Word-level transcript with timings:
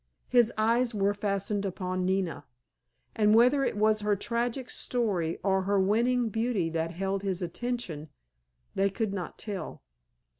His 0.29 0.51
eyes 0.57 0.95
were 0.95 1.13
fastened 1.13 1.63
upon 1.63 2.05
Nina, 2.07 2.45
and 3.15 3.35
whether 3.35 3.63
it 3.63 3.77
was 3.77 3.99
her 4.01 4.15
tragic 4.15 4.71
story 4.71 5.37
or 5.43 5.61
her 5.61 5.79
winning 5.79 6.29
beauty 6.29 6.71
that 6.71 6.89
held 6.89 7.21
his 7.21 7.39
attention 7.39 8.09
they 8.73 8.89
could 8.89 9.13
not 9.13 9.37
tell. 9.37 9.83